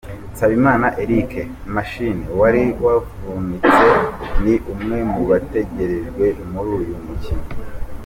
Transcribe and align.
Nsabimana 0.33 0.87
Eric 1.03 1.31
“Machine” 1.75 2.23
wari 2.39 2.63
wavunitse, 2.83 3.87
ni 4.43 4.55
umwe 4.73 4.97
mu 5.11 5.21
bategerejwe 5.29 6.25
muri 6.51 6.69
uyu 6.81 6.95
mukino. 7.07 7.45